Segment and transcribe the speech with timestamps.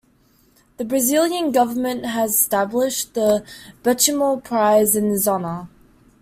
[0.77, 3.45] The Brazilian government has established the
[3.83, 5.67] Benchimol prize in his honor.